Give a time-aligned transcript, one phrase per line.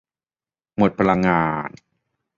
[0.77, 1.69] หมดพลังงาน